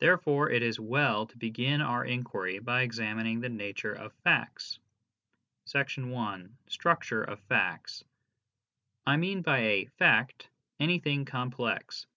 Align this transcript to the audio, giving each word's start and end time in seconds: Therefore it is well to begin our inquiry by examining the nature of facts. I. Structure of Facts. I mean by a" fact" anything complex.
Therefore 0.00 0.50
it 0.50 0.64
is 0.64 0.80
well 0.80 1.28
to 1.28 1.38
begin 1.38 1.80
our 1.80 2.04
inquiry 2.04 2.58
by 2.58 2.82
examining 2.82 3.38
the 3.38 3.48
nature 3.48 3.92
of 3.92 4.12
facts. 4.12 4.80
I. 5.72 6.48
Structure 6.66 7.22
of 7.22 7.38
Facts. 7.38 8.02
I 9.06 9.16
mean 9.16 9.42
by 9.42 9.58
a" 9.60 9.84
fact" 10.00 10.48
anything 10.80 11.24
complex. 11.24 12.08